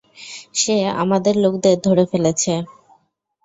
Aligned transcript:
সে 0.53 0.73
আমাদের 1.01 1.35
লোকদের 1.43 1.75
ধরে 1.85 2.03
ফেলেছে! 2.11 2.53